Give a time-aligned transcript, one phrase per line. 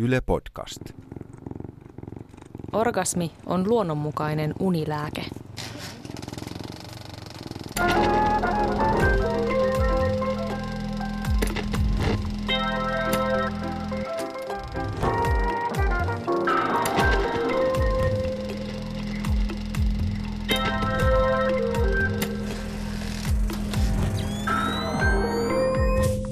[0.00, 0.80] Yle Podcast.
[2.72, 5.24] Orgasmi on luonnonmukainen unilääke.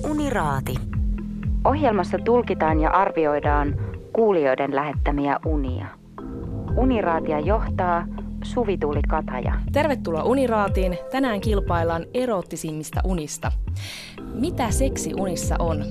[0.04, 0.85] Uniraati.
[1.66, 3.74] Ohjelmassa tulkitaan ja arvioidaan
[4.12, 5.86] kuulijoiden lähettämiä unia.
[6.76, 8.06] Uniraatia johtaa
[8.44, 9.52] Suvi Tuuli Kataja.
[9.72, 10.98] Tervetuloa Uniraatiin.
[11.12, 13.52] Tänään kilpaillaan erottisimmista unista.
[14.34, 15.84] Mitä seksi unissa on?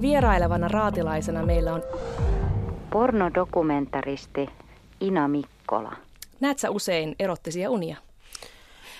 [0.00, 1.82] Vierailevana raatilaisena meillä on...
[2.90, 4.48] Pornodokumentaristi
[5.00, 5.92] Ina Mikkola.
[6.40, 7.96] Näet sä usein erottisia unia?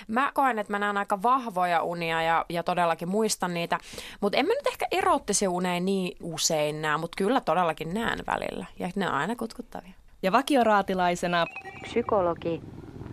[0.09, 3.79] Mä koen, että mä näen aika vahvoja unia ja, ja todellakin muistan niitä,
[4.20, 8.66] mutta en mä nyt ehkä erottisia uneja niin usein näe, mutta kyllä todellakin näen välillä
[8.79, 9.93] ja ne on aina kutkuttavia.
[10.23, 11.46] Ja vakioraatilaisena...
[11.82, 12.60] Psykologi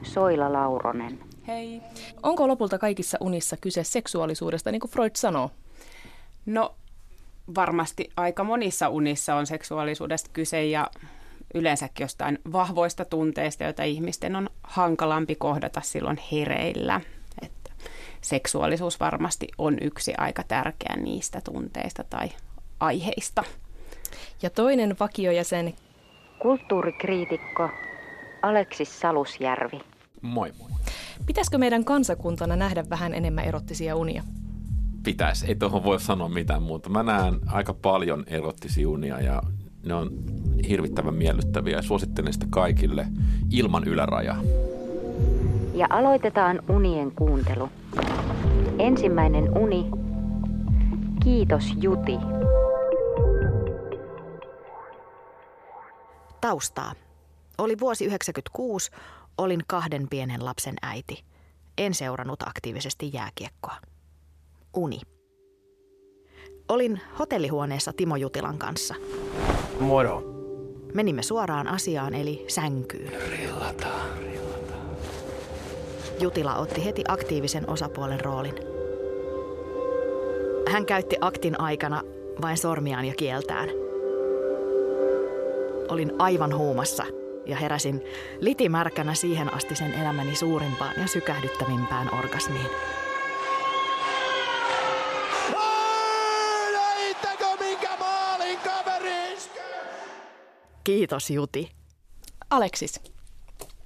[0.04, 1.20] Soila Lauronen.
[1.48, 1.82] Hei.
[2.24, 5.52] Onko lopulta kaikissa unissa kyse seksuaalisuudesta, niin kuin Freud sanoo?
[6.46, 6.76] No
[7.56, 10.88] varmasti aika monissa unissa on seksuaalisuudesta kyse ja
[11.54, 17.02] yleensäkin jostain vahvoista tunteista, joita ihmisten on hankalampi kohdata silloin hereillä.
[17.42, 17.72] Että
[18.22, 22.30] seksuaalisuus varmasti on yksi aika tärkeä niistä tunteista tai
[22.80, 23.44] aiheista.
[24.42, 25.74] Ja toinen vakiojäsen,
[26.40, 27.70] Kulttuurikriitikko
[28.42, 29.80] Aleksis Salusjärvi.
[30.22, 30.70] Moi moi.
[31.26, 34.24] pitäisikö meidän kansakuntana nähdä vähän enemmän erottisia unia?
[35.04, 36.90] Pitäisi, ei tuohon voi sanoa mitään muuta.
[36.90, 39.42] Mä näen aika paljon erottisia unia ja
[39.84, 40.10] ne on
[40.70, 43.08] hirvittävän miellyttäviä ja suosittelen sitä kaikille
[43.52, 44.42] ilman ylärajaa.
[45.74, 47.70] Ja aloitetaan unien kuuntelu.
[48.80, 49.86] Ensimmäinen uni.
[51.24, 52.18] Kiitos Juti.
[56.42, 56.94] Taustaa.
[57.58, 58.92] Oli vuosi 1996,
[59.38, 61.24] olin kahden pienen lapsen äiti.
[61.78, 63.76] En seurannut aktiivisesti jääkiekkoa.
[64.76, 65.02] Uni.
[66.70, 68.96] Olin hotellihuoneessa Timo Jutilan kanssa.
[69.80, 70.24] Moro.
[70.94, 73.12] Menimme suoraan asiaan eli sänkyyn.
[76.20, 78.56] Jutila otti heti aktiivisen osapuolen roolin.
[80.72, 82.04] Hän käytti aktin aikana
[82.42, 83.70] vain sormiaan ja kieltään.
[85.90, 87.06] Olin aivan huumassa
[87.46, 88.04] ja heräsin
[88.40, 92.70] litimärkänä siihen asti sen elämäni suurimpaan ja sykähdyttävimpään orgasmiin.
[100.84, 101.72] Kiitos Juti.
[102.50, 103.02] Aleksis,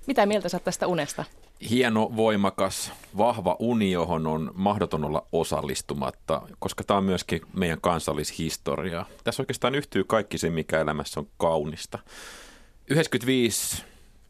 [0.08, 1.24] mitä mieltä sä tästä unesta?
[1.70, 9.06] Hieno, voimakas, vahva uni, johon on mahdoton olla osallistumatta, koska tämä on myöskin meidän kansallishistoriaa.
[9.24, 12.00] Tässä oikeastaan yhtyy kaikki se, mikä elämässä on kaunista.
[12.90, 13.84] 95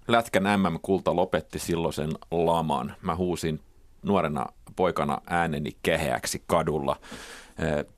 [0.08, 2.96] Lätkän MM-kulta lopetti silloisen laman.
[3.02, 3.60] Mä huusin
[4.04, 4.46] nuorena
[4.76, 6.96] poikana ääneni keheäksi kadulla.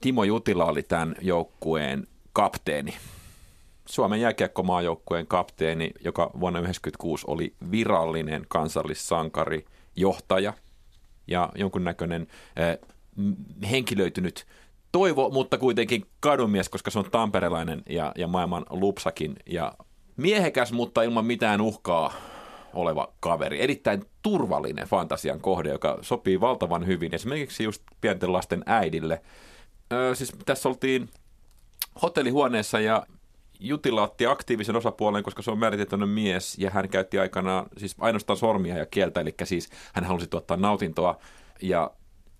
[0.02, 2.94] Timo Jutila oli tämän joukkueen kapteeni.
[3.86, 9.66] Suomen jääkiekkomaajoukkueen kapteeni, joka vuonna 1996 oli virallinen kansallissankari,
[9.96, 10.54] johtaja
[11.28, 12.28] ja jonkunnäköinen
[13.16, 14.46] m- henkilöitynyt
[14.92, 19.74] toivo, mutta kuitenkin kadunmies, koska se on tamperelainen ja, ja maailman lupsakin ja
[20.18, 22.14] miehekäs, mutta ilman mitään uhkaa
[22.74, 23.62] oleva kaveri.
[23.62, 29.22] Erittäin turvallinen fantasian kohde, joka sopii valtavan hyvin esimerkiksi just pienten lasten äidille.
[29.94, 31.10] Öö, siis tässä oltiin
[32.02, 33.06] hotellihuoneessa ja
[33.60, 38.38] Jutila otti aktiivisen osapuolen, koska se on määriteltyinen mies ja hän käytti aikanaan siis ainoastaan
[38.38, 41.20] sormia ja kieltä, eli siis hän halusi tuottaa nautintoa
[41.62, 41.92] ja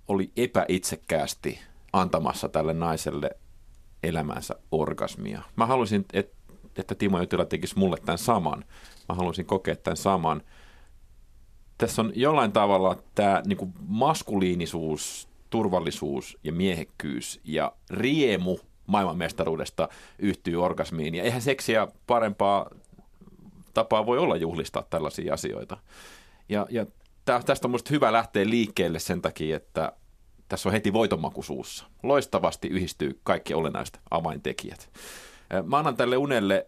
[0.08, 1.60] oli epäitsekkäästi
[1.94, 3.30] antamassa tälle naiselle
[4.04, 5.42] elämänsä orgasmia.
[5.56, 6.36] Mä halusin, että,
[6.78, 8.66] että Timo Jutila tekisi mulle tämän saman.
[9.10, 10.42] Mä halusin kokea tämän saman.
[11.78, 18.58] Tässä on jollain tavalla tämä niin maskuliinisuus, turvallisuus ja miehekkyys ja riemu
[18.88, 21.16] maailmanmestaruudesta yhtyy orgasmiin.
[21.16, 22.70] Ja eihän seksiä parempaa
[23.74, 25.78] tapaa voi olla juhlistaa tällaisia asioita.
[26.50, 26.86] Ja, ja
[27.26, 29.92] tä, tästä on minusta hyvä lähteä liikkeelle sen takia, että
[30.50, 31.86] tässä on heti voitonmaku suussa.
[32.04, 34.90] Loistavasti yhdistyy kaikki olennaiset avaintekijät.
[35.64, 36.68] Mä annan tälle unelle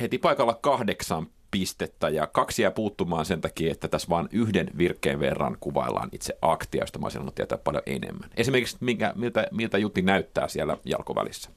[0.00, 5.20] heti paikalla kahdeksan pistettä ja kaksi jää puuttumaan sen takia, että tässä vain yhden virkkeen
[5.20, 8.30] verran kuvaillaan itse aktia, josta mä olisin halunnut tietää paljon enemmän.
[8.36, 11.50] Esimerkiksi minkä, miltä, miltä Jutti näyttää siellä jalkovälissä.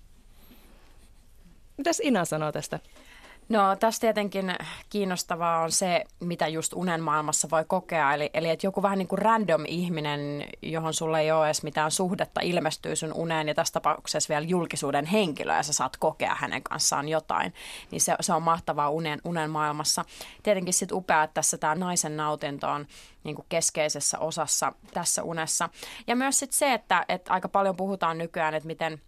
[1.78, 2.80] Mitäs Ina sanoo tästä?
[3.50, 4.56] No tässä tietenkin
[4.90, 8.14] kiinnostavaa on se, mitä just unen maailmassa voi kokea.
[8.14, 11.92] Eli, eli että joku vähän niin kuin random ihminen, johon sulle ei ole edes mitään
[11.92, 16.64] suhdetta, ilmestyy sun uneen ja tässä tapauksessa vielä julkisuuden henkilö ja sä saat kokea hänen
[16.64, 17.54] kanssaan jotain.
[17.92, 20.06] Niin se, se on mahtavaa unen, unen maailmassa.
[20.44, 22.88] Tietenkin sitten upea, että tässä tämä naisen nautinto on
[23.24, 25.70] niin kuin keskeisessä osassa tässä unessa.
[26.08, 29.02] Ja myös sitten se, että, että aika paljon puhutaan nykyään, että miten–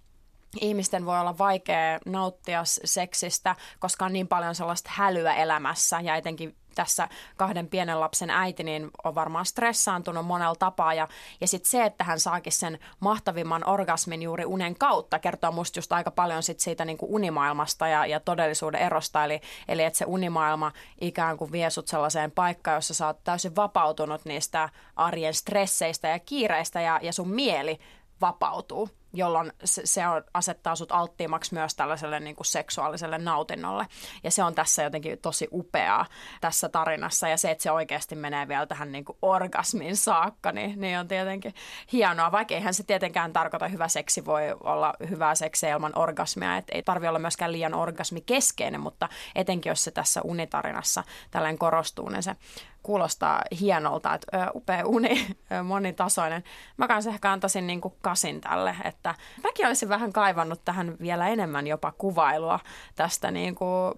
[0.62, 6.00] ihmisten voi olla vaikea nauttia seksistä, koska on niin paljon sellaista hälyä elämässä.
[6.00, 10.94] Ja etenkin tässä kahden pienen lapsen äiti niin on varmaan stressaantunut monella tapaa.
[10.94, 11.08] Ja,
[11.42, 15.94] ja sitten se, että hän saakin sen mahtavimman orgasmin juuri unen kautta kertoo musta just
[15.94, 19.26] aika paljon sit siitä niin kuin unimaailmasta ja, ja todellisuuden erosta.
[19.26, 20.72] Eli, eli että se unimaailma
[21.02, 26.20] ikään kuin vie sut sellaiseen paikkaan, jossa sä oot täysin vapautunut niistä arjen stresseistä ja
[26.20, 27.80] kiireistä ja, ja sun mieli
[28.22, 33.88] vapautuu jolloin se, on, asettaa sut alttiimmaksi myös tällaiselle niin kuin seksuaaliselle nautinnolle.
[34.24, 36.06] Ja se on tässä jotenkin tosi upeaa
[36.42, 37.28] tässä tarinassa.
[37.28, 41.08] Ja se, että se oikeasti menee vielä tähän niin kuin orgasmin saakka, niin, niin on
[41.08, 41.54] tietenkin
[41.92, 42.32] hienoa.
[42.32, 46.58] Vaikka eihän se tietenkään tarkoita, hyvä seksi voi olla hyvää seksiä ilman orgasmia.
[46.58, 52.10] Et ei tarvi olla myöskään liian orgasmikeskeinen, mutta etenkin jos se tässä unitarinassa tällainen korostuu,
[52.10, 52.36] niin se
[52.84, 55.28] kuulostaa hienolta, että upea uni,
[55.64, 56.44] monitasoinen.
[56.78, 59.07] Mä kanssa ehkä antaisin niin kuin kasin tälle, että
[59.44, 62.60] mäkin olisin vähän kaivannut tähän vielä enemmän jopa kuvailua
[62.96, 63.94] tästä niin kuin,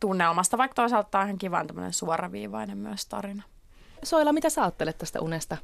[0.00, 3.42] tunnelmasta, vaikka toisaalta tämä on ihan kiva tämmöinen suoraviivainen myös tarina.
[4.02, 5.56] Soila, mitä sä ajattelet tästä unesta?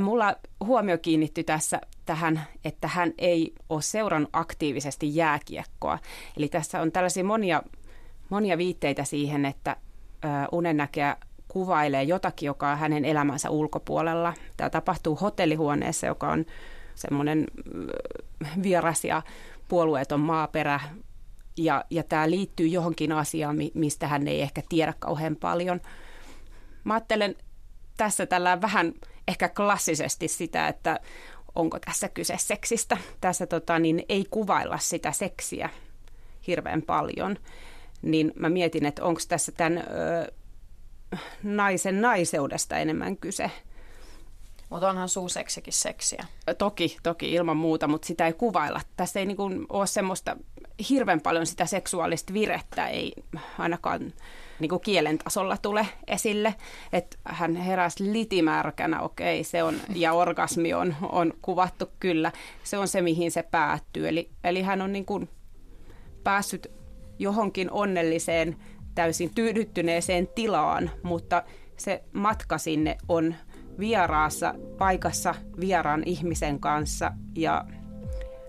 [0.00, 0.34] Mulla
[0.64, 5.98] huomio kiinnittyi tässä tähän, että hän ei ole seurannut aktiivisesti jääkiekkoa.
[6.36, 7.62] Eli tässä on tällaisia monia,
[8.28, 9.76] monia viitteitä siihen, että
[10.52, 11.16] unennäkijä
[11.48, 14.34] kuvailee jotakin, joka on hänen elämänsä ulkopuolella.
[14.56, 16.44] Tämä tapahtuu hotellihuoneessa, joka on
[16.96, 17.46] semmoinen
[18.62, 19.22] vieras ja
[19.68, 20.80] puolueeton maaperä.
[21.56, 25.80] Ja, ja tämä liittyy johonkin asiaan, mistä hän ei ehkä tiedä kauhean paljon.
[26.84, 27.36] Mä ajattelen
[27.96, 28.92] tässä tällä vähän
[29.28, 31.00] ehkä klassisesti sitä, että
[31.54, 32.96] onko tässä kyse seksistä.
[33.20, 35.70] Tässä tota, niin ei kuvailla sitä seksiä
[36.46, 37.36] hirveän paljon.
[38.02, 40.32] Niin mä mietin, että onko tässä tämän ö,
[41.42, 43.50] naisen naiseudesta enemmän kyse.
[44.68, 46.24] Mutta onhan suuseksikin seksiä.
[46.58, 48.80] Toki, toki ilman muuta, mutta sitä ei kuvailla.
[48.96, 50.36] Tässä ei niinku ole semmoista
[50.90, 53.12] hirveän paljon sitä seksuaalista virettä, ei
[53.58, 54.12] ainakaan
[54.60, 56.54] niinku kielen tasolla tule esille.
[56.92, 62.32] Että hän heräsi litimärkänä, okei, se on, ja orgasmi on, on kuvattu kyllä.
[62.62, 64.08] Se on se, mihin se päättyy.
[64.08, 65.28] Eli, eli hän on niinku
[66.24, 66.70] päässyt
[67.18, 68.56] johonkin onnelliseen
[68.94, 71.42] täysin tyydyttyneeseen tilaan, mutta
[71.76, 73.34] se matka sinne on
[73.78, 77.64] vieraassa paikassa vieraan ihmisen kanssa ja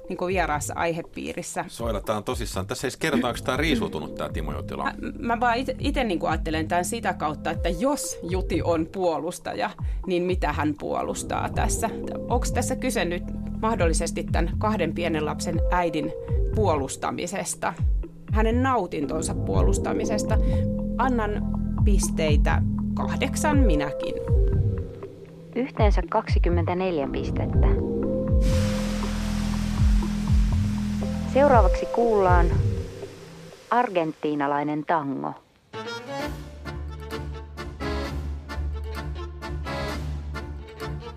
[0.09, 1.65] niin kuin vieraassa aihepiirissä.
[1.68, 2.68] Soilataan tosissaan.
[2.68, 4.83] Tässä ei kertotaanko tämä riisutunut tämä Timo Jutila?
[4.83, 9.69] Mä, mä vaan itse niin ajattelen tämän sitä kautta, että jos Juti on puolustaja,
[10.07, 11.89] niin mitä hän puolustaa tässä?
[12.19, 13.23] Onko tässä kyse nyt
[13.62, 16.13] mahdollisesti tämän kahden pienen lapsen äidin
[16.56, 17.73] puolustamisesta?
[18.31, 20.38] hänen nautintonsa puolustamisesta.
[20.97, 21.31] Annan
[21.85, 22.62] pisteitä
[22.94, 24.36] kahdeksan minäkin.
[25.57, 27.68] Yhteensä 24 pistettä.
[31.33, 32.45] Seuraavaksi kuullaan
[33.69, 35.33] argentiinalainen tango.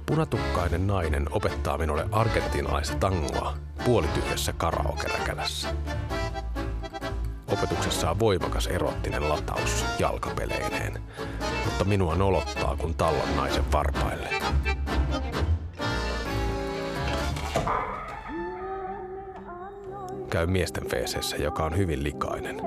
[0.06, 3.54] Punatukkainen nainen opettaa minulle argentiinalaista tangoa
[3.84, 5.68] puolityhjässä karaokeräkälässä.
[7.52, 11.02] Opetuksessa on voimakas erottinen lataus jalkapeleineen,
[11.64, 14.28] mutta minua nolottaa, kun tallon naisen varpaille.
[20.30, 22.60] Käy miesten feeseessä, joka on hyvin likainen.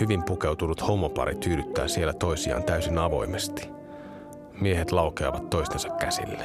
[0.00, 3.70] Hyvin pukeutunut homopari tyydyttää siellä toisiaan täysin avoimesti.
[4.60, 6.44] Miehet laukeavat toistensa käsille.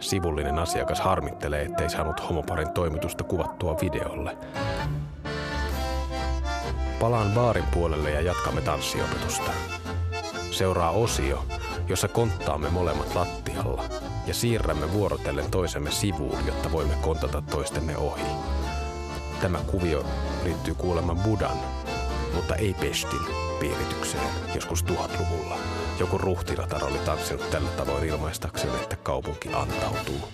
[0.00, 4.36] Sivullinen asiakas harmittelee, ettei saanut homoparin toimitusta kuvattua videolle.
[7.00, 9.50] Palaan baarin puolelle ja jatkamme tanssiopetusta.
[10.50, 11.46] Seuraa osio,
[11.88, 13.84] jossa konttaamme molemmat lattialla
[14.26, 18.22] ja siirrämme vuorotellen toisemme sivuun, jotta voimme kontata toistemme ohi.
[19.40, 20.04] Tämä kuvio
[20.44, 21.56] liittyy kuulemma Budan,
[22.34, 23.26] mutta ei Pestin
[23.60, 25.56] piiritykseen joskus tuhatluvulla.
[25.98, 30.28] Joku ruhtinatar oli tanssinut tällä tavoin ilmaistakseen, että kaupunki antautuu.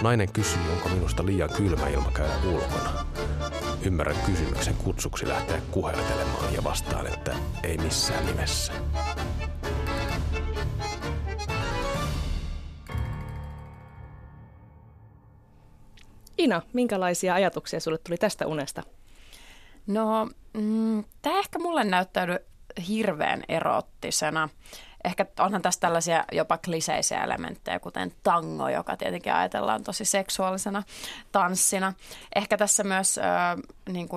[0.00, 3.11] Nainen kysyy, onko minusta liian kylmä ilma käydä ulkona.
[3.86, 8.72] Ymmärrän kysymyksen kutsuksi lähteä kuhertelemaan ja vastaan, että ei missään nimessä.
[16.38, 18.82] Ina, minkälaisia ajatuksia sulle tuli tästä unesta?
[19.86, 22.38] No, mm, tämä ehkä mulle näyttäydy
[22.88, 24.48] hirveän erottisena.
[25.04, 30.82] Ehkä onhan tässä tällaisia jopa kliseisiä elementtejä, kuten tango, joka tietenkin ajatellaan tosi seksuaalisena
[31.32, 31.92] tanssina.
[32.34, 33.24] Ehkä tässä myös äh,
[33.88, 34.08] niin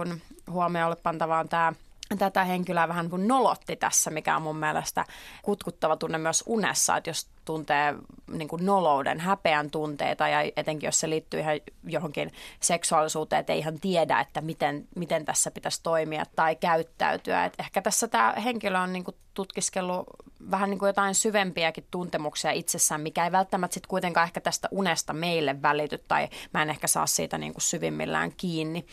[0.52, 1.74] huomioon pantavaa on tämä
[2.18, 5.06] tätä henkilöä vähän kuin nolotti tässä, mikä on mun mielestä
[5.42, 7.96] kutkuttava tunne myös unessa, että jos tuntee
[8.32, 13.60] niin kuin nolouden, häpeän tunteita ja etenkin jos se liittyy ihan johonkin seksuaalisuuteen, että ei
[13.60, 17.46] ihan tiedä, että miten, miten tässä pitäisi toimia tai käyttäytyä.
[17.46, 20.06] Et ehkä tässä tämä henkilö on niin kuin tutkiskellut
[20.52, 25.14] vähän niin kuin jotain syvempiäkin tuntemuksia itsessään, mikä ei välttämättä sitten kuitenkaan ehkä tästä unesta
[25.14, 28.86] meille välity tai mä en ehkä saa siitä niin kuin syvimmillään kiinni.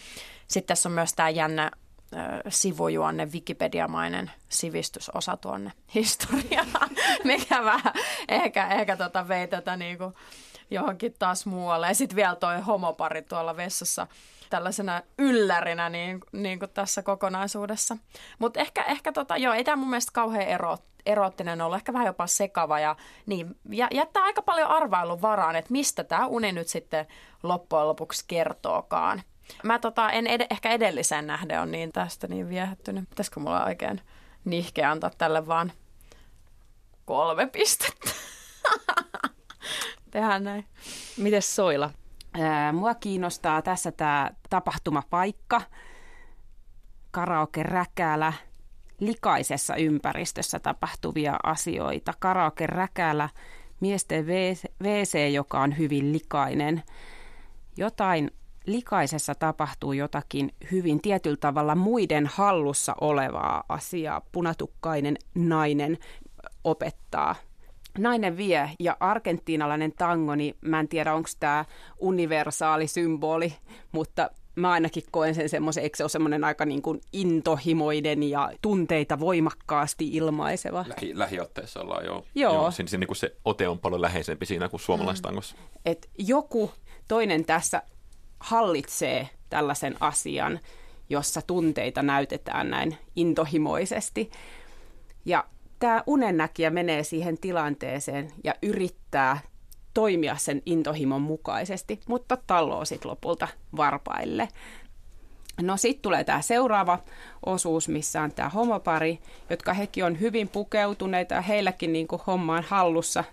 [0.49, 1.71] Sitten tässä on myös tämä jännä
[2.49, 6.91] sivujuonne, Wikipedia-mainen sivistysosa tuonne historiaan,
[7.25, 7.95] mikä vähän
[8.29, 10.15] ehkä, ehkä tota vei tätä niin kuin
[10.71, 11.89] johonkin taas muualle.
[11.89, 14.07] Ja sitten vielä toi homopari tuolla vessassa
[14.51, 17.97] tällaisena yllärinä niin, niin kuin tässä kokonaisuudessa.
[18.39, 20.77] Mutta ehkä, ehkä tota, joo, ei tämä mun mielestä kauhean ero,
[21.07, 25.73] eroottinen ollut, ehkä vähän jopa sekava ja niin, ja, jättää aika paljon arvailun varaan, että
[25.73, 27.07] mistä tämä uni nyt sitten
[27.43, 29.23] loppujen lopuksi kertookaan.
[29.65, 33.11] Mä tota, en ed- ehkä edellisen nähden on niin tästä niin viehättynyt.
[33.11, 34.01] Pitäisikö mulla oikein
[34.45, 35.73] nihkeä antaa tälle vaan
[37.05, 38.11] kolme pistettä?
[40.11, 40.65] Tehdään näin.
[41.17, 41.91] Mites Soila?
[42.73, 45.63] Mua kiinnostaa tässä tämä tapahtumapaikka,
[47.11, 48.33] karaoke räkälä,
[49.01, 52.15] likaisessa ympäristössä tapahtuvia asioita.
[52.19, 53.29] Karaoke räkälä,
[53.81, 54.27] miesten
[54.83, 56.83] WC, joka on hyvin likainen.
[57.77, 58.31] Jotain
[58.67, 64.21] likaisessa tapahtuu jotakin hyvin tietyllä tavalla muiden hallussa olevaa asiaa.
[64.33, 65.99] Punatukkainen nainen
[66.65, 67.35] opettaa.
[67.99, 71.65] Nainen vie ja argentiinalainen tango, niin mä en tiedä onko tämä
[71.99, 73.55] universaali symboli,
[73.93, 78.53] mutta mä ainakin koen sen semmoisen, eikö se ole semmoinen aika niin kuin intohimoiden ja
[78.63, 80.85] tunteita voimakkaasti ilmaiseva.
[80.89, 82.25] Lähi, lähiotteessa ollaan jo.
[82.35, 82.55] Joo.
[82.55, 85.57] joo siinä, siinä niin kuin se ote on paljon läheisempi siinä kuin suomalaistangossa.
[85.57, 85.63] Mm.
[85.85, 86.71] Et joku
[87.09, 87.83] toinen tässä
[88.43, 90.61] hallitsee tällaisen asian,
[91.09, 94.31] jossa tunteita näytetään näin intohimoisesti.
[95.25, 95.45] Ja
[95.79, 99.41] tämä unennäkijä menee siihen tilanteeseen ja yrittää
[99.95, 104.49] toimia sen intohimon mukaisesti, mutta talloo sitten lopulta varpaille.
[105.61, 106.99] No sitten tulee tämä seuraava
[107.47, 109.19] osuus, missä on tämä homopari,
[109.51, 113.25] jotka hekin on hyvin pukeutuneita ja heilläkin niinku homma hallussa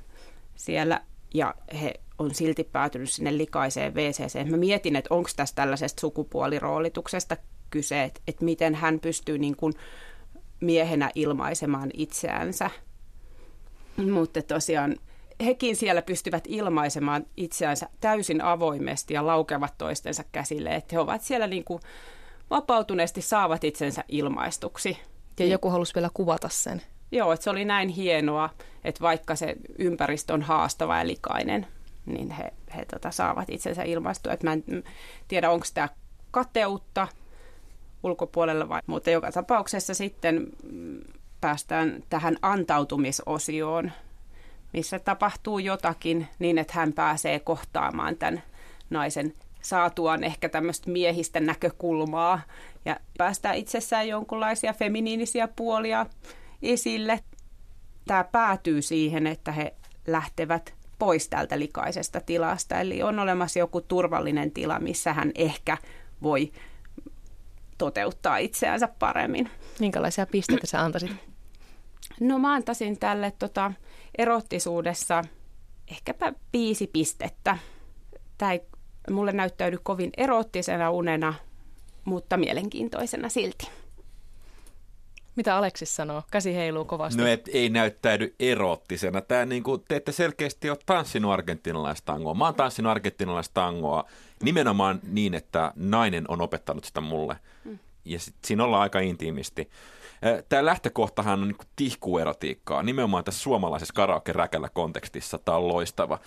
[0.56, 1.02] siellä
[1.34, 7.38] ja he on silti päätynyt sinne likaiseen wc Mä mietin, että onko tässä tällaisesta sukupuoliroolituksesta
[7.70, 9.74] kyse, että, että miten hän pystyy niin kuin
[10.60, 12.70] miehenä ilmaisemaan itseänsä.
[13.98, 14.96] Mutta tosiaan
[15.46, 21.48] hekin siellä pystyvät ilmaisemaan itseänsä täysin avoimesti ja laukevat toistensa käsille, että he ovat siellä
[21.48, 21.82] niin kuin
[22.50, 24.98] vapautuneesti saavat itsensä ilmaistuksi.
[25.40, 26.82] Ja joku halusi vielä kuvata sen.
[27.12, 28.50] Joo, että se oli näin hienoa,
[28.84, 31.68] että vaikka se ympäristö on haastava ja likainen,
[32.06, 34.34] niin he, he tota, saavat itsensä ilmaistua.
[34.34, 34.64] Et mä en
[35.28, 35.90] tiedä, onko tämä
[36.32, 37.08] kateutta
[38.04, 41.00] ulkopuolella vai, mutta joka tapauksessa sitten mm,
[41.42, 43.92] päästään tähän antautumisosioon,
[44.74, 48.44] missä tapahtuu jotakin niin, että hän pääsee kohtaamaan tämän
[48.90, 52.42] naisen saatuaan ehkä tämmöistä miehistä näkökulmaa
[52.86, 56.06] ja päästään itsessään jonkunlaisia feminiinisiä puolia
[56.62, 57.20] esille.
[58.08, 59.74] Tämä päätyy siihen, että he
[60.08, 62.80] lähtevät pois tältä likaisesta tilasta.
[62.80, 65.78] Eli on olemassa joku turvallinen tila, missä hän ehkä
[66.24, 66.52] voi
[67.78, 69.50] toteuttaa itseänsä paremmin.
[69.80, 71.12] Minkälaisia pisteitä sä antaisit?
[72.20, 73.72] No mä antaisin tälle tota,
[74.18, 75.24] erottisuudessa
[75.92, 77.58] ehkäpä viisi pistettä.
[78.38, 78.62] Tämä ei
[79.12, 81.34] mulle näyttäydy kovin erottisena unena,
[82.06, 83.68] mutta mielenkiintoisena silti.
[85.40, 86.24] Mitä Aleksis sanoo?
[86.32, 87.22] Käsi heiluu kovasti.
[87.22, 89.22] No et, ei näyttäydy erottisena.
[89.22, 92.34] Tämä niin kuin, te ette selkeästi ole tanssinut argentinalaista tangoa.
[92.34, 94.06] Mä oon tanssinut argentinalaista tangoa
[94.44, 97.36] nimenomaan niin, että nainen on opettanut sitä mulle.
[97.66, 97.80] Mm.
[98.06, 99.70] Ja sit, siinä ollaan aika intiimisti.
[100.50, 105.38] Tämä lähtökohtahan on niin tihkuerotiikkaa, nimenomaan tässä suomalaisessa karaoke-räkällä kontekstissa.
[105.38, 106.20] Tämä on loistava.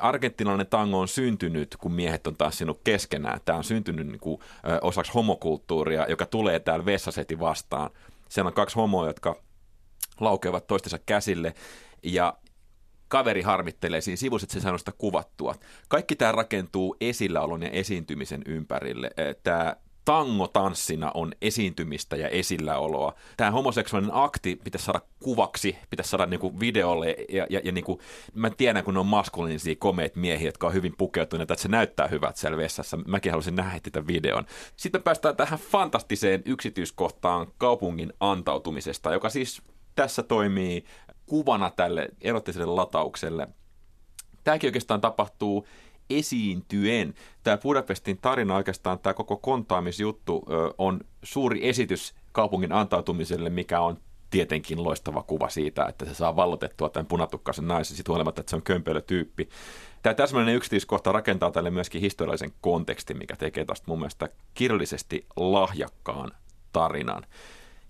[0.00, 3.40] Argentinalainen tango on syntynyt, kun miehet on tanssinut keskenään.
[3.44, 4.40] Tämä on syntynyt niin kuin,
[4.82, 7.90] osaksi homokulttuuria, joka tulee täällä vessaseti vastaan–
[8.34, 9.36] siellä on kaksi homoa, jotka
[10.20, 11.54] laukeavat toistensa käsille
[12.02, 12.38] ja
[13.08, 15.54] kaveri harmittelee siinä sivussa, että se saa sitä kuvattua.
[15.88, 19.10] Kaikki tämä rakentuu esilläolon ja esiintymisen ympärille.
[19.42, 23.14] Tämä tangotanssina on esiintymistä ja esilläoloa.
[23.36, 28.00] Tämä homoseksuaalinen akti pitäisi saada kuvaksi, pitäisi saada niinku videolle ja, ja, ja niinku,
[28.34, 32.06] mä tiedän, kun ne on maskuliinisia komeet miehiä, jotka on hyvin pukeutuneita, että se näyttää
[32.06, 32.96] hyvät siellä vessassa.
[33.06, 34.46] Mäkin haluaisin nähdä tätä videon.
[34.76, 39.62] Sitten päästään tähän fantastiseen yksityiskohtaan kaupungin antautumisesta, joka siis
[39.94, 40.84] tässä toimii
[41.26, 43.48] kuvana tälle erottiselle lataukselle.
[44.44, 45.66] Tämäkin oikeastaan tapahtuu
[46.10, 47.14] esiintyen.
[47.42, 50.44] Tämä Budapestin tarina oikeastaan, tämä koko kontaamisjuttu
[50.78, 53.98] on suuri esitys kaupungin antautumiselle, mikä on
[54.30, 58.56] tietenkin loistava kuva siitä, että se saa vallotettua tämän punatukkaisen naisen, sit huolimatta, että se
[58.56, 59.48] on kömpelö tyyppi.
[60.02, 66.30] Tämä täsmällinen yksityiskohta rakentaa tälle myöskin historiallisen kontekstin, mikä tekee tästä mun mielestä kirjallisesti lahjakkaan
[66.72, 67.26] tarinan.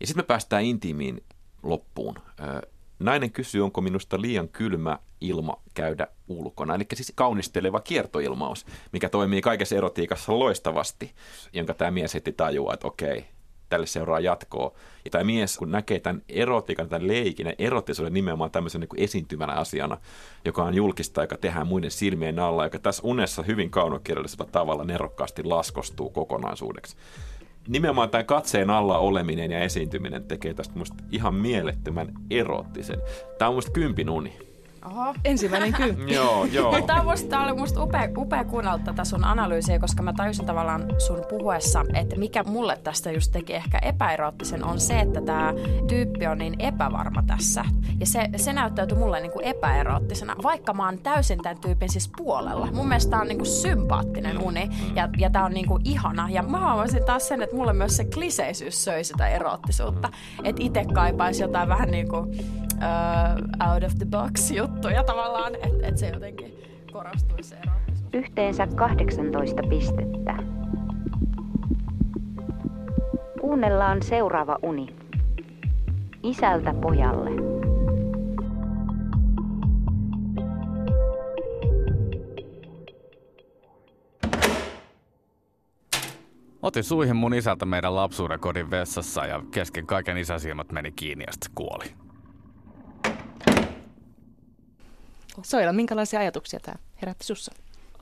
[0.01, 1.25] Ja sitten me päästään intiimiin
[1.63, 2.15] loppuun.
[2.99, 6.75] Nainen kysyy, onko minusta liian kylmä ilma käydä ulkona.
[6.75, 11.15] Eli siis kaunisteleva kiertoilmaus, mikä toimii kaikessa erotiikassa loistavasti,
[11.53, 13.25] jonka tämä mies heti tajuaa, että okei,
[13.69, 14.73] tälle seuraa jatkoa.
[15.05, 19.99] Ja tämä mies, kun näkee tämän erotiikan, tämän leikin, erottisuuden nimenomaan tämmöisen niin esiintymänä asiana,
[20.45, 25.45] joka on julkista, joka tehdään muiden silmien alla, joka tässä unessa hyvin kaunokirjallisella tavalla nerokkaasti
[25.45, 26.97] laskostuu kokonaisuudeksi
[27.69, 32.99] nimenomaan tämä katseen alla oleminen ja esiintyminen tekee tästä musta ihan mielettömän erottisen.
[33.39, 34.54] Tämä on musta kympin uni.
[34.85, 35.15] Oho.
[35.25, 36.15] Ensimmäinen kymppi.
[36.15, 36.81] joo, joo.
[36.83, 40.95] Tämä, musta, tämä oli musta upea, upea kuunnella tätä sun analyysiä, koska mä tajusin tavallaan
[40.99, 45.55] sun puhuessa, että mikä mulle tästä just teki ehkä epäeroottisen on se, että tämä
[45.89, 47.65] tyyppi on niin epävarma tässä.
[48.01, 52.11] Ja se, se näyttäytyi mulle niin kuin epäeroottisena, vaikka mä oon täysin tämän tyypin siis
[52.17, 52.69] puolella.
[52.73, 56.29] Mun mielestä tämä on niin kuin sympaattinen uni ja, ja tämä on niin kuin ihana.
[56.31, 60.11] Ja mä haluaisin taas sen, että mulle myös se kliseisyys söi sitä eroottisuutta.
[60.45, 62.39] Että itse kaipaisi jotain vähän niin kuin
[62.77, 66.53] uh, out of the box juttuja tavallaan, että et se jotenkin
[66.93, 67.57] korostuisi se
[68.15, 70.37] Yhteensä 18 pistettä.
[73.41, 74.97] Kuunnellaan seuraava uni.
[76.23, 77.31] Isältä pojalle.
[86.63, 91.33] Otin suihin mun isältä meidän lapsuuden kodin vessassa ja kesken kaiken isäsilmät meni kiinni ja
[91.33, 92.04] sitten kuoli.
[95.43, 97.53] Soila, minkälaisia ajatuksia tämä herätti sussa?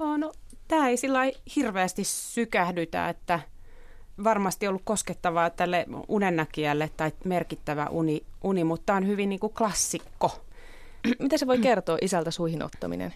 [0.01, 0.33] Oh, no,
[0.69, 1.21] tämä ei sillä
[1.57, 3.41] hirveästi sykähdytä, että
[4.25, 9.52] varmasti ollut koskettavaa tälle unennäkijälle tai merkittävä uni, uni mutta tämä on hyvin niin kuin
[9.52, 10.45] klassikko.
[11.19, 13.15] Mitä se voi kertoa isältä suihin ottaminen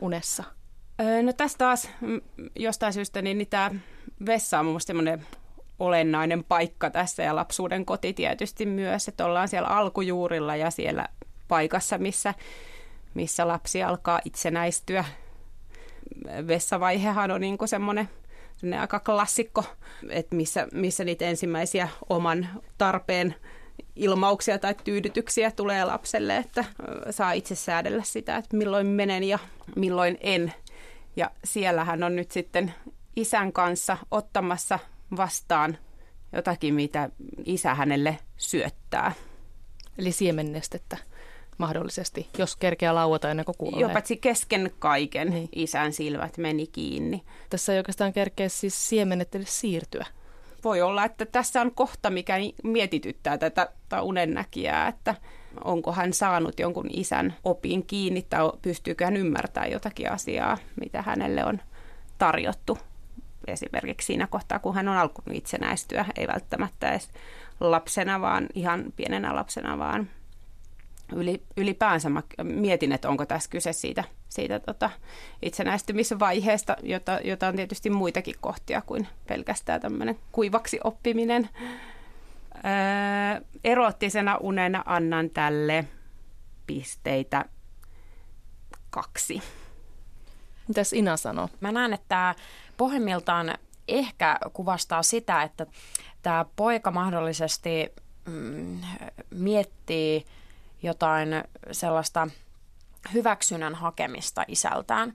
[0.00, 0.44] unessa?
[1.22, 1.88] No tästä taas
[2.56, 3.70] jostain syystä niin, niin tämä
[4.26, 5.26] vessa on mun semmoinen
[5.78, 11.08] olennainen paikka tässä ja lapsuuden koti tietysti myös, että ollaan siellä alkujuurilla ja siellä
[11.48, 12.34] paikassa, missä
[13.18, 15.04] missä lapsi alkaa itsenäistyä.
[16.46, 18.08] Vessavaihehan on niin semmoinen
[18.80, 19.64] aika klassikko,
[20.10, 23.34] että missä, missä niitä ensimmäisiä oman tarpeen
[23.96, 26.64] ilmauksia tai tyydytyksiä tulee lapselle, että
[27.10, 29.38] saa itse säädellä sitä, että milloin menen ja
[29.76, 30.54] milloin en.
[31.16, 32.74] Ja siellähän on nyt sitten
[33.16, 34.78] isän kanssa ottamassa
[35.16, 35.78] vastaan
[36.32, 37.10] jotakin, mitä
[37.44, 39.12] isä hänelle syöttää.
[39.98, 41.07] Eli siemennestettä
[41.58, 43.80] mahdollisesti, jos kerkeä lauata ennen kuin kuolee.
[43.80, 45.48] Joo, paitsi kesken kaiken niin.
[45.54, 47.22] isän silmät meni kiinni.
[47.50, 50.06] Tässä ei oikeastaan kerkeä siis siemenet edes siirtyä.
[50.64, 53.68] Voi olla, että tässä on kohta, mikä mietityttää tätä
[54.02, 55.14] unennäkijää, että
[55.64, 61.44] onko hän saanut jonkun isän opin kiinni tai pystyykö hän ymmärtämään jotakin asiaa, mitä hänelle
[61.44, 61.60] on
[62.18, 62.78] tarjottu.
[63.46, 67.08] Esimerkiksi siinä kohtaa, kun hän on alkanut itsenäistyä, ei välttämättä edes
[67.60, 70.10] lapsena, vaan ihan pienenä lapsena, vaan
[71.16, 74.90] yli, ylipäänsä mä mietin, että onko tässä kyse siitä, siitä tota
[75.42, 81.48] itsenäistymisvaiheesta, jota, jota on tietysti muitakin kohtia kuin pelkästään tämmöinen kuivaksi oppiminen.
[82.54, 85.84] Öö, erottisena unena annan tälle
[86.66, 87.44] pisteitä
[88.90, 89.42] kaksi.
[90.68, 91.48] Mitäs Ina sanoo?
[91.60, 92.34] Mä näen, että tämä
[92.76, 93.54] pohjimmiltaan
[93.88, 95.66] ehkä kuvastaa sitä, että
[96.22, 97.92] tämä poika mahdollisesti
[98.26, 98.80] mm,
[99.30, 100.24] miettii–
[100.82, 101.28] jotain
[101.72, 102.28] sellaista
[103.12, 105.12] hyväksynnän hakemista isältään.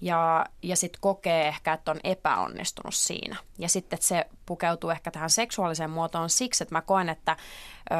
[0.00, 3.36] Ja, ja sitten kokee ehkä, että on epäonnistunut siinä.
[3.58, 7.36] Ja sitten se pukeutuu ehkä tähän seksuaaliseen muotoon siksi, että mä koen, että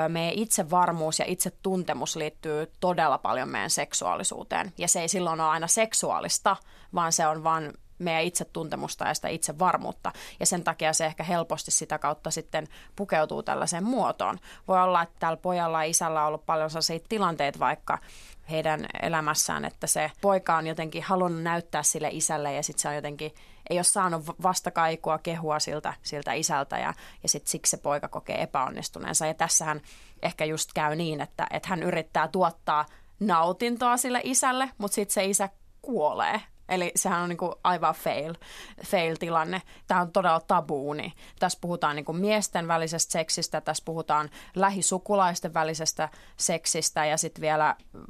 [0.09, 4.73] meidän itsevarmuus ja itsetuntemus liittyy todella paljon meidän seksuaalisuuteen.
[4.79, 6.57] Ja se ei silloin ole aina seksuaalista,
[6.95, 10.13] vaan se on vaan meidän itsetuntemusta ja sitä itsevarmuutta.
[10.41, 14.39] Ja sen takia se ehkä helposti sitä kautta sitten pukeutuu tällaiseen muotoon.
[14.69, 17.99] Voi olla, että tällä pojalla ja isällä on ollut paljon sellaisia tilanteita vaikka
[18.51, 22.95] heidän elämässään, että se poika on jotenkin halunnut näyttää sille isälle ja sitten se on
[22.95, 23.35] jotenkin
[23.71, 28.43] ei ole saanut vastakaikua, kehua siltä, siltä isältä ja, ja sit siksi se poika kokee
[28.43, 29.27] epäonnistuneensa.
[29.27, 29.81] Ja tässähän
[30.23, 32.87] ehkä just käy niin, että, että hän yrittää tuottaa
[33.21, 35.49] nautintoa sille isälle, mutta sitten se isä
[35.83, 38.35] kuolee Eli sehän on niin kuin aivan fail,
[38.87, 39.63] fail-tilanne.
[39.87, 41.13] Tämä on todella tabuuni.
[41.39, 47.77] Tässä puhutaan niin kuin miesten välisestä seksistä, tässä puhutaan lähisukulaisten välisestä seksistä ja sitten vielä
[47.93, 48.03] mm,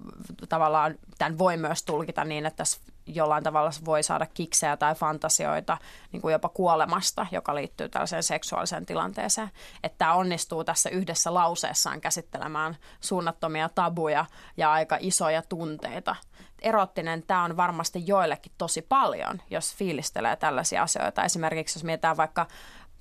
[0.48, 5.78] tavallaan tämän voi myös tulkita niin, että tässä jollain tavalla voi saada kiksejä tai fantasioita
[6.12, 9.50] niin kuin jopa kuolemasta, joka liittyy tällaiseen seksuaaliseen tilanteeseen.
[9.82, 14.24] Että tämä onnistuu tässä yhdessä lauseessaan käsittelemään suunnattomia tabuja
[14.56, 16.16] ja aika isoja tunteita.
[16.64, 21.24] Erottinen tämä on varmasti joillekin tosi paljon, jos fiilistelee tällaisia asioita.
[21.24, 22.46] Esimerkiksi jos mietitään vaikka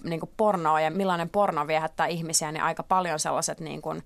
[0.03, 4.03] niin kuin pornoa ja millainen porno viehättää ihmisiä, niin aika paljon sellaiset, niin kuin,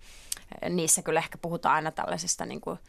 [0.70, 2.80] niissä kyllä ehkä puhutaan aina tällaisista niin kuin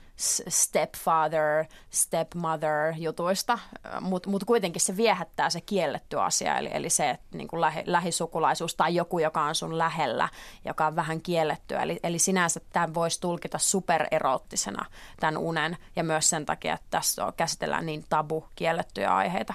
[0.48, 3.58] stepfather, stepmother jutuista,
[4.00, 7.82] mutta mut kuitenkin se viehättää se kielletty asia, eli, eli se että niin kuin lähi,
[7.86, 10.28] lähisukulaisuus tai joku, joka on sun lähellä,
[10.64, 11.82] joka on vähän kiellettyä.
[11.82, 14.84] Eli, eli sinänsä tämä voisi tulkita supereroottisena
[15.20, 19.54] tämän unen ja myös sen takia, että tässä on, käsitellään niin tabu kiellettyjä aiheita.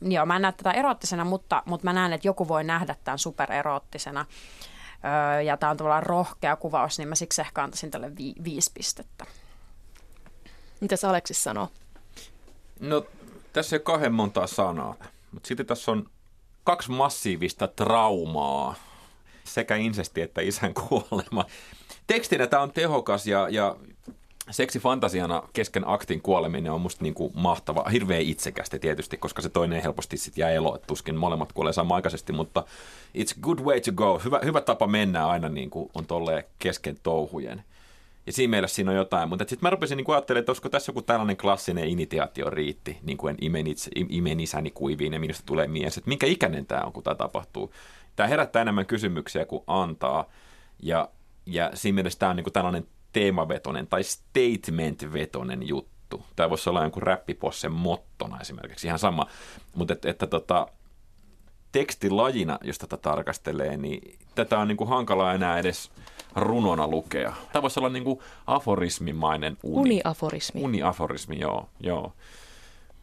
[0.00, 3.18] Joo, mä en näe tätä eroottisena, mutta, mutta mä näen, että joku voi nähdä tämän
[3.18, 4.26] supereroottisena.
[5.44, 9.24] Ja tämä on tavallaan rohkea kuvaus, niin mä siksi ehkä antaisin tälle vi- viisi pistettä.
[10.82, 11.68] Mitä Aleksis sanoo?
[12.80, 13.06] No,
[13.52, 14.94] tässä ei ole kahden montaa sanaa,
[15.32, 16.10] mutta sitten tässä on
[16.64, 18.74] kaksi massiivista traumaa,
[19.44, 21.44] sekä insesti että isän kuolema.
[22.06, 23.76] Tekstinä tämä on tehokas ja, ja
[24.50, 29.82] seksifantasiana kesken aktin kuoleminen on musta niin kuin mahtava, hirveän itsekästä tietysti, koska se toinen
[29.82, 32.64] helposti sitten jää eloon, tuskin molemmat kuolee samanaikaisesti, mutta
[33.18, 34.18] it's good way to go.
[34.24, 37.64] Hyvä, hyvä tapa mennä aina niin kuin on tolleen kesken touhujen.
[38.26, 40.90] Ja siinä mielessä siinä on jotain, mutta sitten mä rupesin niin ajattelemaan, että olisiko tässä
[40.90, 45.66] joku tällainen klassinen initiaatio riitti, niin kuin imen, itse, imen isäni kuiviin ja minusta tulee
[45.66, 47.74] mies, että minkä ikäinen tämä on, kun tämä tapahtuu.
[48.16, 50.30] Tämä herättää enemmän kysymyksiä kuin antaa,
[50.82, 51.08] ja,
[51.46, 56.24] ja siinä mielessä tämä on niin kuin tällainen teemavetonen tai statement-vetonen juttu.
[56.36, 59.26] Tämä voisi olla jonkun räppipossen mottona esimerkiksi, ihan sama.
[59.74, 60.68] Mutta että, että tota,
[61.72, 65.90] tekstilajina, jos tätä tarkastelee, niin tätä on niin kuin hankala enää edes
[66.36, 67.32] runona lukea.
[67.52, 69.80] Tämä voisi olla niin kuin aforismimainen uni.
[69.80, 70.60] Uniaforismi.
[70.60, 71.68] Uniaforismi, joo.
[71.80, 72.12] joo.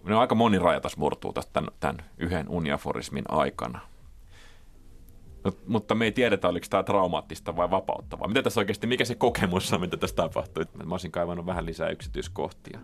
[0.04, 3.80] No, aika moni raja tässä murtuu tästä tämän, tämän yhden uniaforismin aikana.
[5.44, 8.28] No, mutta me ei tiedetä, oliko tämä traumaattista vai vapauttavaa.
[8.28, 10.66] Mitä tässä oikeasti, mikä se kokemus on, mitä tässä tapahtui?
[10.86, 12.80] Mä olisin kaivannut vähän lisää yksityiskohtia.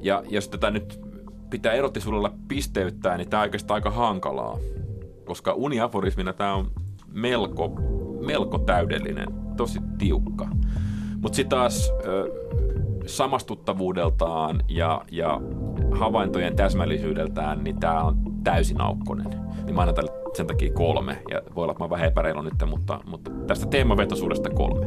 [0.00, 1.00] Ja jos tätä nyt
[1.50, 4.58] pitää erottisuudella pisteyttää, niin tämä on oikeastaan aika hankalaa.
[5.24, 6.70] Koska uniaforismina tämä on
[7.12, 7.68] melko,
[8.26, 10.48] melko täydellinen, tosi tiukka.
[11.20, 11.92] Mutta sitten taas
[13.06, 15.40] samastuttavuudeltaan ja, ja
[15.90, 19.26] havaintojen täsmällisyydeltään, niin tämä on täysin aukkonen.
[19.64, 22.54] Niin mä annan tälle sen takia kolme, ja voi olla, että mä vähän epäreilu nyt,
[22.66, 24.86] mutta, mutta tästä teemavetoisuudesta kolme.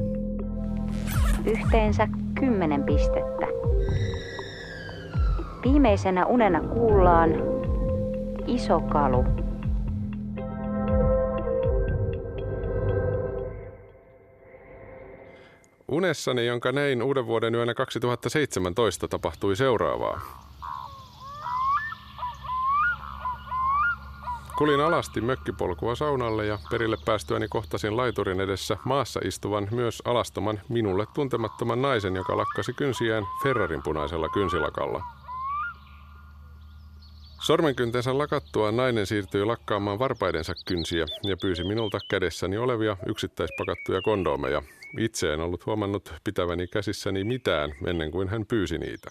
[1.46, 2.08] Yhteensä
[2.40, 3.48] kymmenen pistettä.
[5.64, 7.30] Viimeisenä unena kuullaan
[8.48, 9.45] iso kalu.
[15.96, 20.22] Unessani, jonka näin uuden vuoden yönä 2017, tapahtui seuraavaa.
[24.58, 31.06] Kulin alasti mökkipolkua saunalle ja perille päästyäni kohtasin laiturin edessä maassa istuvan myös alastoman minulle
[31.14, 35.04] tuntemattoman naisen, joka lakkasi kynsiään Ferrarin punaisella kynsilakalla.
[37.42, 44.62] Sormenkyntensä lakattua nainen siirtyi lakkaamaan varpaidensa kynsiä ja pyysi minulta kädessäni olevia yksittäispakattuja kondoomeja.
[45.00, 49.10] Itse en ollut huomannut pitäväni käsissäni mitään ennen kuin hän pyysi niitä.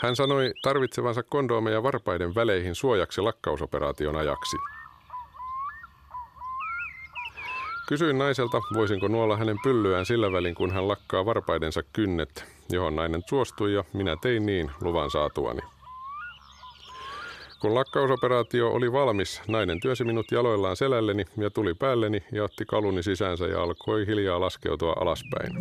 [0.00, 4.56] Hän sanoi tarvitsevansa kondoomeja varpaiden väleihin suojaksi lakkausoperaation ajaksi.
[7.88, 13.22] Kysyin naiselta, voisinko nuolla hänen pyllyään sillä välin, kun hän lakkaa varpaidensa kynnet, johon nainen
[13.28, 15.60] suostui ja minä tein niin luvan saatuani.
[17.60, 23.02] Kun lakkausoperaatio oli valmis, nainen työsi minut jaloillaan selälleni ja tuli päälleni ja otti kaluni
[23.02, 25.52] sisäänsä ja alkoi hiljaa laskeutua alaspäin.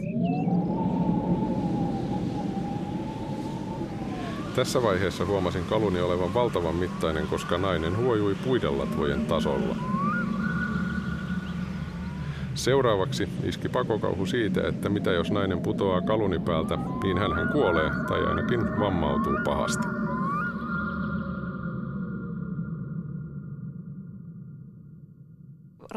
[4.55, 9.75] Tässä vaiheessa huomasin kaluni olevan valtavan mittainen, koska nainen huojui puidelatvojen tasolla.
[12.55, 18.25] Seuraavaksi iski pakokauhu siitä, että mitä jos nainen putoaa kaluni päältä, niin hän kuolee tai
[18.25, 20.06] ainakin vammautuu pahasti.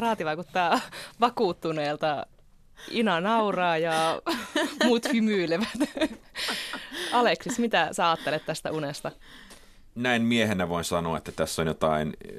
[0.01, 0.79] Raati vaikuttaa
[1.19, 2.25] vakuuttuneelta.
[2.91, 4.21] Ina nauraa ja
[4.83, 5.67] muut hymyilevät.
[7.13, 9.11] Aleksis, mitä sä ajattelet tästä unesta?
[9.95, 12.33] näin miehenä voin sanoa, että tässä on jotain äh,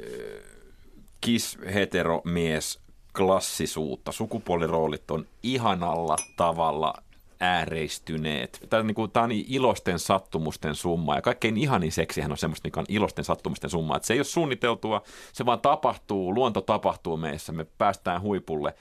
[1.20, 2.80] kis heteromies
[3.16, 4.12] klassisuutta.
[4.12, 6.94] Sukupuoliroolit on ihanalla tavalla
[7.42, 8.66] ääreistyneet.
[8.70, 12.66] Tämä on, niin kuin, tämä on ilosten sattumusten summa ja kaikkein ihanin seksihän on semmoista,
[12.66, 13.96] mikä on ilosten sattumusten summa.
[13.96, 15.02] Että se ei ole suunniteltua,
[15.32, 18.74] se vaan tapahtuu, luonto tapahtuu meissä, me päästään huipulle.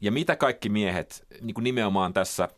[0.00, 2.48] Ja mitä kaikki miehet, niin kuin nimenomaan tässä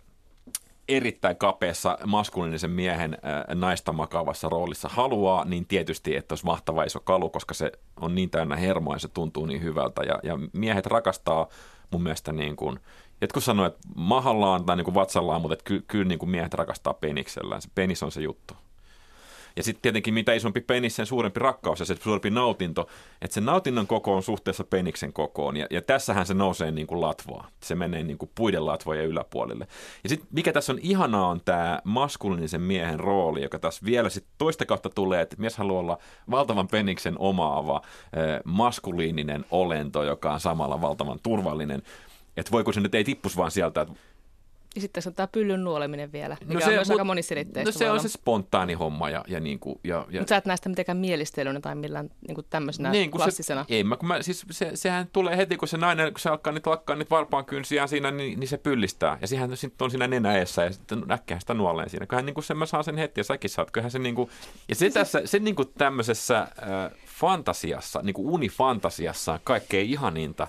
[0.88, 7.00] erittäin kapeassa maskuliinisen miehen ää, naista makavassa roolissa haluaa, niin tietysti, että olisi mahtava iso
[7.00, 10.02] kalu, koska se on niin täynnä hermoa ja se tuntuu niin hyvältä.
[10.02, 11.48] Ja, ja miehet rakastaa
[11.90, 12.81] mun mielestä niin kuin,
[13.20, 16.94] jotkut sanoo, että mahallaan tai niin kuin vatsallaan, mutta ky, kyllä niin kuin miehet rakastaa
[16.94, 17.62] peniksellään.
[17.62, 18.55] Se penis on se juttu.
[19.57, 22.88] Ja sitten tietenkin mitä isompi penis, sen suurempi rakkaus ja se suurempi nautinto.
[23.22, 25.57] Että se nautinnon koko on suhteessa peniksen kokoon.
[25.57, 27.46] Ja, ja tässähän se nousee niin kuin latvoa.
[27.62, 29.66] Se menee niin kuin puiden latvojen yläpuolelle.
[30.02, 34.33] Ja sitten mikä tässä on ihanaa on tämä maskuliinisen miehen rooli, joka taas vielä sitten
[34.38, 35.98] toista kautta tulee, että mies haluaa olla
[36.31, 41.83] valtavan peniksen omaava äh, maskuliininen olento, joka on samalla valtavan turvallinen.
[42.37, 43.94] Että voiko se nyt ei tippus vaan sieltä, että
[44.77, 47.05] ja sitten tässä on tämä pyllyn nuoleminen vielä, mikä no se, on myös mut, aika
[47.05, 47.72] moniselitteistä.
[47.72, 49.11] No se on se spontaani homma.
[49.11, 50.20] Ja, ja niin kuin, ja, ja...
[50.20, 53.64] Mutta sä et näistä mitenkään mielistelynä tai millään niin kuin tämmöisenä niin, klassisena.
[53.68, 56.29] Se, ei, mä, kun mä, siis se, sehän tulee heti, kun se nainen, kun se
[56.29, 59.18] alkaa nyt lakkaa niitä varpaan kynsiä siinä, niin, niin se pyllistää.
[59.20, 62.07] Ja sehän sitten on siinä nenäessä ja sitten äkkiä sitä nuoleen siinä.
[62.07, 63.70] Kyllähän niin kuin sen mä saan sen heti ja säkin saat.
[63.70, 64.31] Kyllähän se niin kuin,
[64.68, 66.49] ja se, tässä, se niin kuin tämmöisessä äh,
[67.07, 70.46] fantasiassa, niin kuin unifantasiassa on kaikkein ihaninta,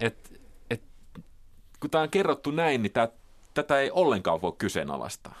[0.00, 0.41] että et,
[1.82, 3.08] kun tämä on kerrottu näin, niin tämä
[3.54, 5.34] tätä ei ollenkaan voi kyseenalaistaa.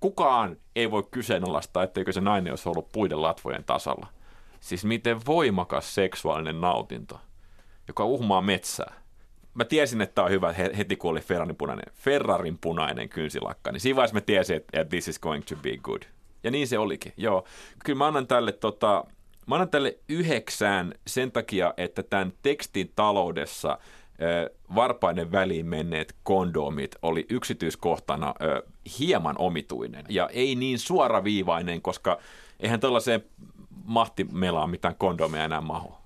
[0.00, 4.06] Kukaan ei voi kyseenalaistaa, etteikö se nainen olisi ollut puiden latvojen tasalla.
[4.60, 7.20] Siis miten voimakas seksuaalinen nautinto,
[7.88, 8.92] joka uhmaa metsää.
[9.54, 13.80] Mä tiesin, että tämä on hyvä heti kun oli Ferrarin punainen, Ferrarin punainen kynsilakka, niin
[13.80, 16.02] siinä vaiheessa mä tiesin, että this is going to be good.
[16.44, 17.44] Ja niin se olikin, joo.
[17.84, 19.04] Kyllä mä annan tälle, tota,
[19.46, 23.78] mä annan tälle yhdeksään sen takia, että tämän tekstin taloudessa–
[24.74, 28.34] varpaiden väliin menneet kondomit oli yksityiskohtana
[28.98, 32.18] hieman omituinen ja ei niin suoraviivainen, koska
[32.60, 33.24] eihän tällaiseen
[33.84, 36.00] mahtimelaan mitään kondomia enää maho.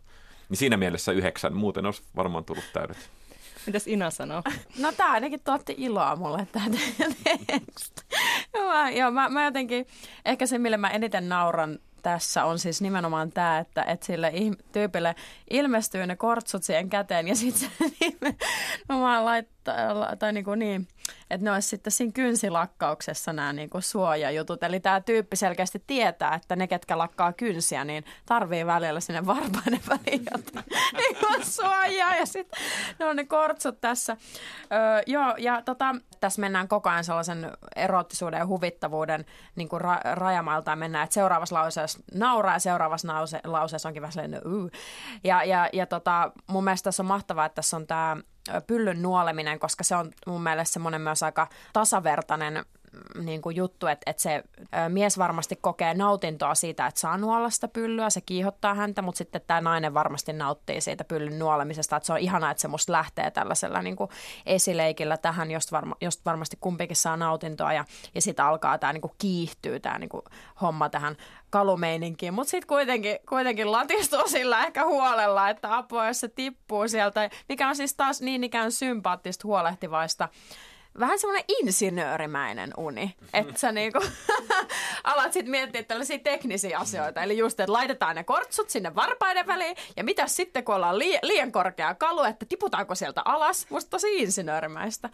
[0.48, 2.96] Niin siinä mielessä yhdeksän, muuten olisi varmaan tullut täydet.
[3.66, 4.42] Mitäs Ina sanoo?
[4.78, 6.66] No tämä ainakin tuotti iloa mulle tämä
[7.46, 8.02] teksti.
[8.58, 9.86] Mä, joo, mä, mä jotenkin,
[10.24, 14.32] ehkä se mille mä eniten nauran tässä on siis nimenomaan tämä, että, että sille
[14.72, 15.14] tyypille
[15.50, 20.88] ilmestyy ne kortsut siihen käteen ja sitten se nimenomaan laittaa, tai niin, kuin niin
[21.30, 24.62] että ne olisi sitten siinä kynsilakkauksessa nämä niin kuin suojajutut.
[24.62, 29.80] Eli tämä tyyppi selkeästi tietää, että ne, ketkä lakkaa kynsiä, niin tarvii välillä sinne varpainen
[29.88, 30.66] väliin jotain
[30.98, 32.16] niin suojaa.
[32.16, 32.62] Ja sitten
[32.98, 34.16] ne on ne kortsut tässä.
[34.72, 39.24] Öö, joo, ja tota, tässä mennään koko ajan sellaisen erottisuuden ja huvittavuuden
[39.56, 44.02] niin kuin ra- rajamailta ja mennään, että seuraavassa lauseessa nauraa ja seuraavassa lause- lauseessa onkin
[44.02, 44.70] vähän sellainen uh.
[45.24, 48.16] Ja, ja, ja tota, mun mielestä tässä on mahtavaa, että tässä on tämä
[48.66, 53.86] pyllyn nuoleminen, koska se on mun mielestä semmoinen myös aika tasavertainen mm, niin kuin juttu,
[53.86, 54.42] että, että se
[54.88, 59.40] mies varmasti kokee nautintoa siitä, että saa nuolla sitä pyllyä, se kiihottaa häntä, mutta sitten
[59.46, 63.30] tämä nainen varmasti nauttii siitä pyllyn nuolemisesta, että se on ihanaa, että se musta lähtee
[63.30, 64.10] tällaisella niin kuin
[64.46, 69.00] esileikillä tähän, josta, varma, josta varmasti kumpikin saa nautintoa ja, ja sitten alkaa tämä niin
[69.00, 70.22] kuin kiihtyy tämä niin kuin
[70.60, 71.16] homma tähän
[71.54, 77.30] kalumeininkiin, mutta sitten kuitenkin, kuitenkin latistuu sillä ehkä huolella, että apua, jos se tippuu sieltä,
[77.48, 80.28] mikä on siis taas niin ikään sympaattista huolehtivaista
[80.98, 84.00] vähän semmoinen insinöörimäinen uni, että sä niinku
[85.04, 87.22] alat sitten miettiä tällaisia teknisiä asioita.
[87.22, 91.18] Eli just, että laitetaan ne kortsut sinne varpaiden väliin ja mitä sitten, kun ollaan li-
[91.22, 93.66] liian korkea kalu, että tiputaanko sieltä alas.
[93.70, 95.10] Musta tosi insinöörimäistä.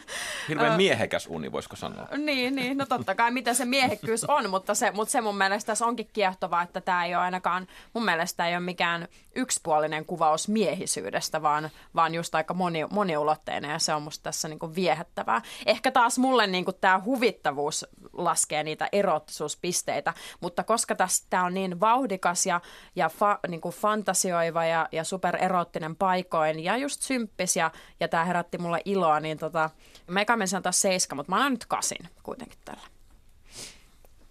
[0.49, 2.09] Hirveän miehekäs uni, voisiko sanoa.
[2.17, 5.67] Niin, niin, no totta kai mitä se miehekkyys on, mutta se, mutta se mun mielestä
[5.67, 10.49] tässä onkin kiehtovaa, että tämä ei ole ainakaan, mun mielestä ei ole mikään yksipuolinen kuvaus
[10.49, 15.91] miehisyydestä, vaan, vaan just aika moni, moniulotteinen ja se on musta tässä niinku viehättävää ehkä
[15.91, 20.97] taas mulle niin tämä huvittavuus laskee niitä erottisuuspisteitä, mutta koska
[21.31, 22.61] tämä on niin vauhdikas ja,
[22.97, 28.25] ja fa, niin kuin fantasioiva ja, ja supererottinen paikoin ja just symppis ja, ja tämä
[28.25, 29.71] herätti mulle iloa, niin tota,
[30.07, 32.83] meikä menisin taas seiska, mutta mä annan nyt kasin kuitenkin tällä.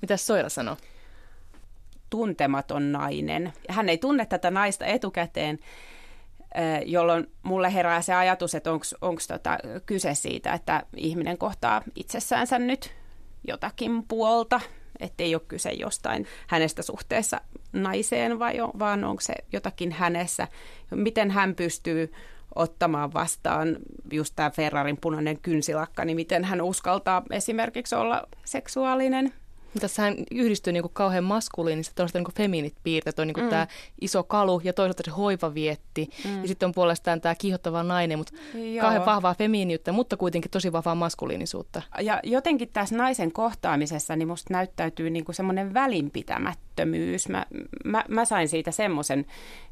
[0.02, 0.78] Mitäs Soira sanoo?
[2.10, 3.54] Tuntematon nainen.
[3.70, 5.60] Hän ei tunne tätä naista etukäteen,
[6.86, 12.94] jolloin mulle herää se ajatus, että onko tota kyse siitä, että ihminen kohtaa itsessäänsä nyt
[13.48, 14.62] jotakin puolta,
[15.00, 17.42] ettei ole kyse jostain hänestä suhteessa
[17.74, 20.48] naiseen, vai on, vaan onko se jotakin hänessä,
[20.92, 22.14] miten hän pystyy
[22.56, 23.78] ottamaan vastaan
[24.12, 29.34] just tämä Ferrarin punainen kynsilakka, niin miten hän uskaltaa esimerkiksi olla seksuaalinen
[29.80, 33.50] Tässähän yhdistyy niinku kauhean maskuliinista, tuollaista niinku femiinit piirteet, on niinku mm.
[33.50, 33.68] tämä
[34.02, 36.10] iso kalu ja toisaalta se hoivavietti.
[36.26, 36.42] Mm.
[36.42, 38.82] Ja sitten on puolestaan tämä kiihottava nainen, mutta Joo.
[38.82, 41.82] kauhean vahvaa femiiniyttä, mutta kuitenkin tosi vahvaa maskuliinisuutta.
[42.02, 47.30] Ja jotenkin tässä naisen kohtaamisessa niin musta näyttäytyy niinku semmoinen välinpitämättömyys.
[47.30, 47.46] Mä,
[47.86, 49.26] mä, mä sain siitä semmoisen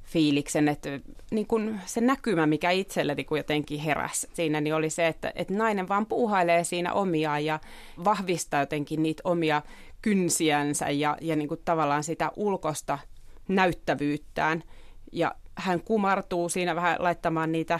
[0.03, 0.89] fiiliksen, että
[1.31, 5.53] niin kun se näkymä, mikä itselleni kun jotenkin heräsi siinä, niin oli se, että, että
[5.53, 7.59] nainen vaan puuhailee siinä omiaan ja
[8.03, 9.61] vahvistaa jotenkin niitä omia
[10.01, 12.99] kynsiänsä ja, ja niin kuin tavallaan sitä ulkosta
[13.47, 14.63] näyttävyyttään.
[15.11, 17.79] Ja hän kumartuu siinä vähän laittamaan niitä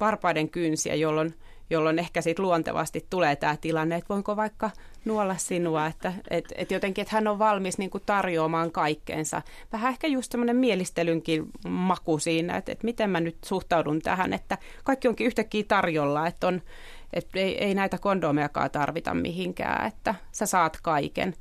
[0.00, 1.34] varpaiden kynsiä, jolloin,
[1.70, 4.70] jolloin ehkä sitten luontevasti tulee tämä tilanne, että voinko vaikka
[5.04, 9.42] nuolla sinua, että et, et jotenkin, että hän on valmis niin kuin tarjoamaan kaikkeensa.
[9.72, 14.58] Vähän ehkä just semmoinen mielistelynkin maku siinä, että, että miten mä nyt suhtaudun tähän, että
[14.84, 16.62] kaikki onkin yhtäkkiä tarjolla, että on,
[17.12, 21.34] että ei, ei näitä kondomeakaan tarvita mihinkään, että sä saat kaiken.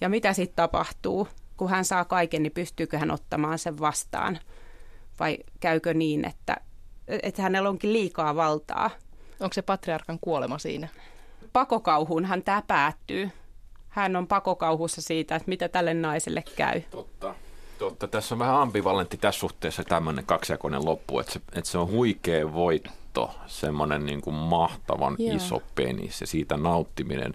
[0.00, 4.38] Ja mitä sitten tapahtuu, kun hän saa kaiken, niin pystyykö hän ottamaan sen vastaan?
[5.20, 6.56] Vai käykö niin, että,
[7.08, 8.90] että hänellä onkin liikaa valtaa?
[9.40, 10.88] Onko se patriarkan kuolema siinä?
[11.52, 13.30] Pakokauhunhan tämä päättyy.
[13.88, 16.80] Hän on pakokauhussa siitä, että mitä tälle naiselle käy.
[16.80, 17.34] Totta.
[17.78, 18.08] Totta.
[18.08, 22.52] Tässä on vähän ambivalentti tässä suhteessa tämmöinen kaksijakoinen loppu, että se, että se on huikea
[22.52, 25.36] voitto semmoinen niin kuin mahtavan Joo.
[25.36, 27.34] iso penis ja siitä nauttiminen,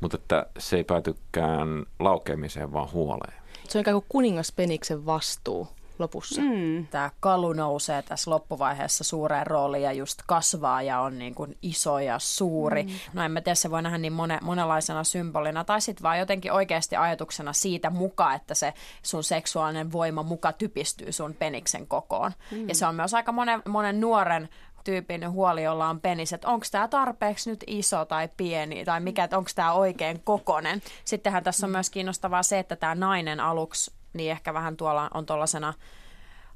[0.00, 3.34] mutta että se ei päätykään laukeamiseen, vaan huoleen.
[3.68, 6.40] Se on ikään kuin kuningaspeniksen vastuu lopussa.
[6.40, 6.86] Mm.
[6.86, 11.98] Tämä kalu nousee tässä loppuvaiheessa suureen rooliin ja just kasvaa ja on niin kuin iso
[11.98, 12.82] ja suuri.
[12.82, 12.90] Mm.
[13.12, 16.52] No en mä tiedä, se voi nähdä niin mone, monenlaisena symbolina tai sitten vaan jotenkin
[16.52, 22.32] oikeasti ajatuksena siitä muka, että se sun seksuaalinen voima muka typistyy sun peniksen kokoon.
[22.50, 22.68] Mm.
[22.68, 24.48] Ja se on myös aika monen, monen nuoren
[24.84, 29.28] tyypin huoli, jolla on penis, että onko tämä tarpeeksi nyt iso tai pieni, tai mikä,
[29.32, 30.82] onko tämä oikein kokonen.
[31.04, 35.26] Sittenhän tässä on myös kiinnostavaa se, että tämä nainen aluksi, niin ehkä vähän tuolla on
[35.26, 35.74] tuollaisena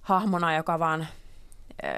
[0.01, 1.07] hahmona, joka vaan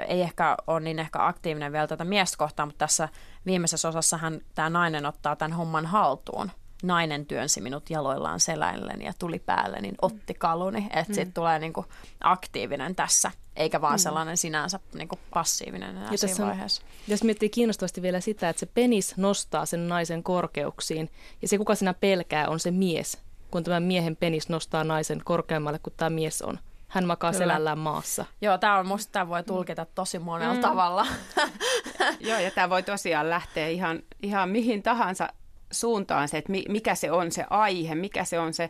[0.07, 3.09] ei ehkä ole niin ehkä aktiivinen vielä tätä miestä kohtaan, mutta tässä
[3.45, 6.51] viimeisessä osassa hän, tämä nainen ottaa tämän homman haltuun
[6.83, 10.85] nainen työnsi minut jaloillaan seläillen ja tuli päälle, niin otti kaluni.
[10.85, 11.15] Että mm.
[11.15, 11.85] sitten tulee niinku
[12.23, 13.99] aktiivinen tässä, eikä vaan mm.
[13.99, 16.81] sellainen sinänsä niinku passiivinen enää ja siinä vaiheessa.
[17.07, 21.09] Jos miettii kiinnostavasti vielä sitä, että se penis nostaa sen naisen korkeuksiin
[21.41, 23.17] ja se kuka sinä pelkää on se mies,
[23.51, 26.59] kun tämä miehen penis nostaa naisen korkeammalle kuin tämä mies on.
[26.87, 27.43] Hän makaa Kyllä.
[27.43, 28.25] selällään maassa.
[28.41, 30.61] Joo, tämä on musta tämä voi tulkita tosi monella mm.
[30.61, 31.07] tavalla.
[32.29, 35.29] Joo, ja tämä voi tosiaan lähteä ihan, ihan mihin tahansa
[35.71, 38.69] suuntaan se, että mikä se on se aihe, mikä se on se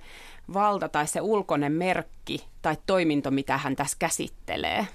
[0.54, 4.88] valta tai se ulkoinen merkki tai toiminto, mitä hän tässä käsittelee.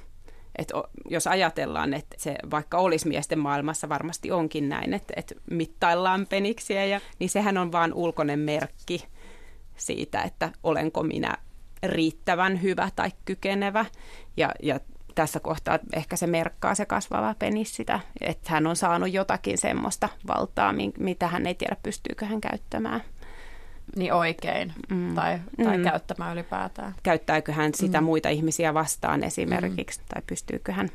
[0.59, 0.72] Et
[1.11, 6.85] jos ajatellaan, että se vaikka olisi miesten maailmassa, varmasti onkin näin, että, että mittaillaan peniksiä,
[6.85, 9.05] ja, niin sehän on vain ulkoinen merkki
[9.76, 11.36] siitä, että olenko minä
[11.82, 13.84] riittävän hyvä tai kykenevä.
[14.36, 14.80] Ja, ja
[15.14, 20.08] tässä kohtaa ehkä se merkkaa se kasvava penis sitä, että hän on saanut jotakin semmoista
[20.28, 23.02] valtaa, mitä hän ei tiedä pystyykö hän käyttämään.
[23.96, 25.14] Niin oikein, mm.
[25.14, 25.84] tai, tai mm.
[25.84, 26.94] käyttämään ylipäätään.
[27.02, 28.04] Käyttääkö hän sitä mm.
[28.04, 30.06] muita ihmisiä vastaan esimerkiksi, mm.
[30.08, 30.88] tai pystyykö hän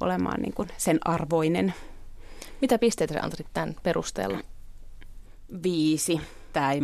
[0.00, 1.74] olemaan niin kuin sen arvoinen.
[2.60, 4.38] Mitä pisteitä antasit tämän perusteella?
[5.62, 6.20] Viisi.
[6.52, 6.80] Tämä ei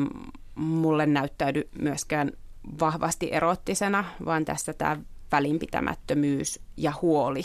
[0.60, 2.32] mulle näyttäydy myöskään
[2.80, 4.96] vahvasti erottisena, vaan tässä tämä
[5.32, 7.42] välinpitämättömyys ja huoli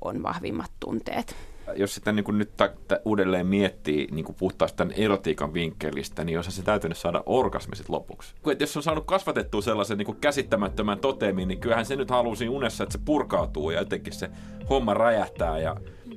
[0.00, 1.36] on vahvimmat tunteet.
[1.76, 6.38] Jos sitä niin kuin nyt t- uudelleen miettii niin kuin puhtaasti tämän erotiikan vinkkelistä, niin
[6.38, 8.34] olisi se täytynyt saada orgasmisit lopuksi.
[8.42, 12.48] Kun, jos on saanut kasvatettua sellaisen niin kuin käsittämättömän toteemin, niin kyllähän se nyt halusi
[12.48, 14.30] unessa, että se purkautuu ja jotenkin se
[14.70, 15.76] homma räjähtää ja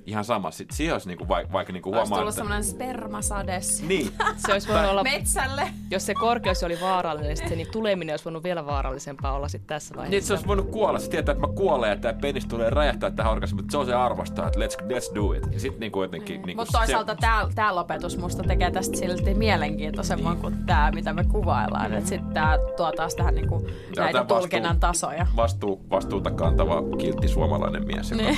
[0.10, 0.52] ihan sama.
[0.52, 4.12] Sitten siihen olisi niinku vaikka, vaikka niinku huomaa, Olisi tullut semmoinen spermasades niin.
[4.46, 5.70] se olisi voinut olla, metsälle.
[5.92, 9.96] Jos se korkeus oli vaarallinen, niin, niin tuleminen olisi voinut vielä vaarallisempaa olla sitten tässä
[9.96, 10.12] vaiheessa.
[10.12, 11.00] Niin, se olisi voinut kuolla.
[11.00, 13.86] Se tietää, että mä kuolen ja tämä penis tulee räjähtää tähän orgasmiin, mutta se on
[13.86, 15.54] se arvostaa, että let's, let's do it.
[15.54, 16.36] Ja sitten niinku jotenkin...
[16.36, 16.46] Niin.
[16.46, 17.56] Niinku mutta toisaalta se...
[17.56, 20.42] tämä, lopetus musta tekee tästä silti mielenkiintoisemman niin.
[20.42, 21.94] kuin tämä, mitä me kuvaillaan.
[21.94, 23.68] Että sitten tämä tuo taas tähän niinku
[23.98, 25.28] näitä tulkinnan tasoja.
[25.36, 28.38] Vastuu, vastuuta kantava kiltti suomalainen mies, joka niin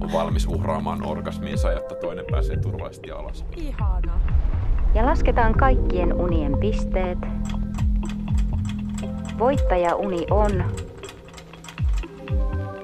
[0.00, 3.44] on valmis uhraamaan orgasmiinsa, jotta toinen pääsee turvallisesti alas.
[3.56, 4.20] Ihana.
[4.94, 7.18] Ja lasketaan kaikkien unien pisteet.
[9.38, 10.64] Voittaja uni on...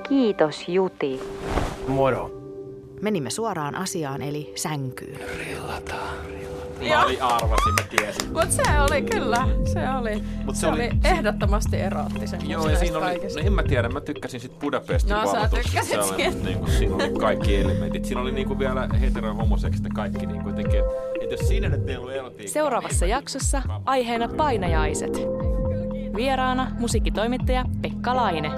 [0.09, 1.21] Kiitos Juti.
[1.89, 2.31] Moro.
[3.03, 5.21] Menimme suoraan asiaan eli sänkyyn.
[5.39, 6.17] Rillataan.
[6.89, 8.33] Mä olin arvasin, mä tiesin.
[8.33, 12.79] Mut se oli kyllä, se oli, Mut se, se oli, oli ehdottomasti eroottisen Joo, ja
[12.79, 16.45] siinä oli, no en mä tiedä, mä tykkäsin sit Budapestin no, sä tykkäsit siitä.
[16.45, 18.05] Niin kuin, siinä oli kaikki elementit.
[18.05, 20.81] Siinä oli niin kuin vielä hetero homoseksistä kaikki niin kuin jotenkin,
[21.31, 22.53] jos siinä nyt ei ollut erotiikkaa.
[22.53, 25.13] Seuraavassa jaksossa aiheena painajaiset.
[26.17, 28.51] Vieraana musiikkitoimittaja Pekka Laine.